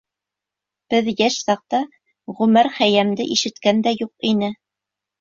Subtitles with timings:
[0.93, 1.83] Беҙ йәш саҡта
[2.41, 4.55] Ғүмәр Хәйәмде ишеткән дә юҡ ине.